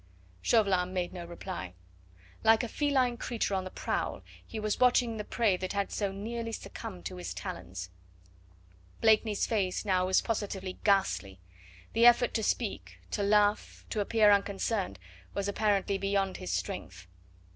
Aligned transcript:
Chauvelin 0.41 0.95
made 0.95 1.13
no 1.13 1.25
reply. 1.25 1.75
Like 2.43 2.63
a 2.63 2.67
feline 2.67 3.17
creature 3.17 3.53
on 3.53 3.65
the 3.65 3.69
prowl, 3.69 4.23
he 4.43 4.59
was 4.59 4.79
watching 4.79 5.15
the 5.17 5.23
prey 5.23 5.57
that 5.57 5.73
had 5.73 5.91
so 5.91 6.11
nearly 6.11 6.51
succumbed 6.53 7.05
to 7.05 7.17
his 7.17 7.35
talons. 7.35 7.91
Blakeney's 8.99 9.45
face 9.45 9.85
now 9.85 10.07
was 10.07 10.19
positively 10.19 10.79
ghastly. 10.83 11.39
The 11.93 12.07
effort 12.07 12.33
to 12.33 12.41
speak, 12.41 12.97
to 13.11 13.21
laugh, 13.21 13.85
to 13.91 13.99
appear 13.99 14.31
unconcerned, 14.31 14.97
was 15.35 15.47
apparently 15.47 15.99
beyond 15.99 16.37
his 16.37 16.51
strength. 16.51 17.05